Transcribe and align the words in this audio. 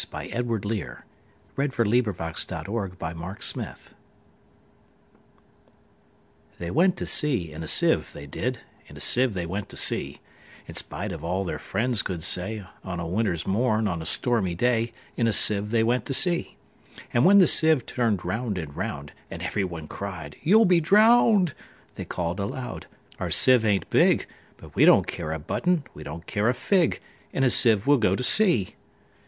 1895. 0.09 0.39
Edward 0.39 0.65
Lear 0.65 1.05
1812–88 1.57 2.95
The 2.97 3.11
Jumblies 3.13 3.55
Lear 3.55 3.67
Edw 3.69 3.79
THEY 6.57 6.71
went 6.71 6.97
to 6.97 7.05
sea 7.05 7.51
in 7.51 7.61
a 7.61 7.67
sieve, 7.67 8.09
they 8.11 8.25
did; 8.25 8.61
In 8.87 8.97
a 8.97 8.99
sieve 8.99 9.35
they 9.35 9.45
went 9.45 9.69
to 9.69 9.77
sea; 9.77 10.19
In 10.67 10.73
spite 10.73 11.11
of 11.11 11.23
all 11.23 11.43
their 11.43 11.59
friends 11.59 12.01
could 12.01 12.23
say, 12.23 12.65
On 12.83 12.99
a 12.99 13.05
winter's 13.05 13.45
morn, 13.45 13.87
on 13.87 14.01
a 14.01 14.07
stormy 14.07 14.55
day, 14.55 14.91
In 15.15 15.27
a 15.27 15.31
sieve 15.31 15.69
they 15.69 15.83
went 15.83 16.07
to 16.07 16.15
sea. 16.15 16.57
And 17.13 17.23
when 17.23 17.37
the 17.37 17.45
sieve 17.45 17.85
turn'd 17.85 18.25
round 18.25 18.57
and 18.57 18.75
round, 18.75 19.11
And 19.29 19.43
every 19.43 19.63
one 19.63 19.87
cried, 19.87 20.35
"You 20.41 20.61
'll 20.61 20.65
be 20.65 20.81
drown'd!"They 20.81 22.05
call'd 22.05 22.39
aloud, 22.39 22.87
"Our 23.19 23.29
sieve 23.29 23.63
ain't 23.63 23.87
big:But 23.91 24.73
we 24.73 24.83
don't 24.83 25.05
care 25.05 25.31
a 25.31 25.37
button; 25.37 25.83
we 25.93 26.01
don't 26.01 26.25
care 26.25 26.49
a 26.49 26.55
fig:In 26.55 27.43
a 27.43 27.51
sieve 27.51 27.85
we 27.85 27.93
'll 27.93 27.97
go 27.99 28.15
to 28.15 28.23
sea!" 28.23 28.73